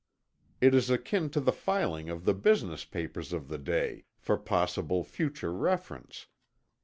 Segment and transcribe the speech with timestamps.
[0.61, 5.03] It is akin to the filing of the business papers of the day, for possible
[5.03, 6.25] future reference.